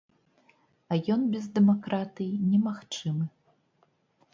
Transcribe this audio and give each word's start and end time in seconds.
А 0.93 0.97
ён 1.15 1.21
без 1.37 1.45
дэмакратыі 1.59 2.43
немагчымы. 2.51 3.25